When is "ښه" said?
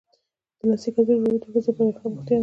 1.99-2.07